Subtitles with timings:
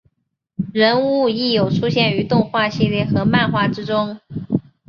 [0.73, 4.19] 人物亦有出现于动画系列和漫画之中。